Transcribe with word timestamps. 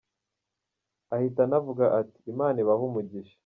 Ahita 1.15 1.39
anavuga 1.45 1.85
ati 1.99 2.19
"Imana 2.31 2.57
ibahe 2.63 2.83
umugisha". 2.89 3.35